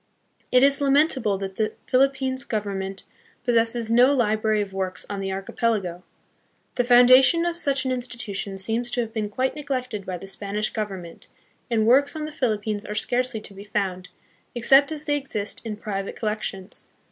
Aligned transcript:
It 0.51 0.63
is 0.63 0.81
lamentable 0.81 1.37
that 1.37 1.57
the 1.57 1.73
Philippines 1.85 2.43
Government 2.43 3.03
pos 3.45 3.53
sesses 3.53 3.91
no 3.91 4.11
library 4.11 4.59
of 4.59 4.73
works 4.73 5.05
on 5.11 5.19
the 5.19 5.31
Archipelago. 5.31 5.91
1 5.91 6.01
The 6.73 6.83
foun 6.83 7.07
dation 7.07 7.47
of 7.47 7.55
such 7.55 7.85
an 7.85 7.91
institution 7.91 8.57
seems 8.57 8.89
to 8.89 9.01
have 9.01 9.13
been 9.13 9.29
quite 9.29 9.53
neglected 9.53 10.07
by 10.07 10.17
the 10.17 10.25
Spanish 10.25 10.71
Government, 10.71 11.27
and 11.69 11.85
works 11.85 12.15
on 12.15 12.25
the 12.25 12.31
Philippines 12.31 12.83
are 12.83 12.95
scarcely 12.95 13.41
to 13.41 13.53
be 13.53 13.63
found, 13.63 14.09
except 14.55 14.91
as 14.91 15.05
they 15.05 15.15
exist 15.17 15.63
in 15.63 15.77
private 15.77 16.15
collections. 16.15 16.87